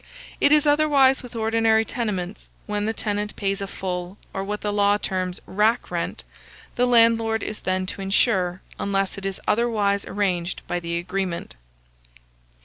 It 0.39 0.51
is 0.51 0.65
otherwise 0.65 1.21
with 1.21 1.35
ordinary 1.35 1.85
tenements, 1.85 2.49
when 2.65 2.85
the 2.85 2.91
tenant 2.91 3.35
pays 3.35 3.61
a 3.61 3.67
full, 3.67 4.17
or 4.33 4.43
what 4.43 4.61
the 4.61 4.73
law 4.73 4.97
terms 4.97 5.39
rack 5.45 5.91
rent; 5.91 6.23
the 6.75 6.87
landlord 6.87 7.43
is 7.43 7.59
then 7.59 7.85
to 7.85 8.01
insure, 8.01 8.63
unless 8.79 9.19
it 9.19 9.27
is 9.27 9.39
otherwise 9.47 10.03
arranged 10.05 10.63
by 10.65 10.79
the 10.79 10.97
agreement. 10.97 11.53